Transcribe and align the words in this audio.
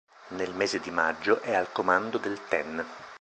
Nel 0.29 0.51
mese 0.55 0.79
di 0.79 0.89
maggio 0.89 1.41
è 1.41 1.53
al 1.53 1.71
comando 1.71 2.17
del 2.17 2.47
Ten. 2.47 2.83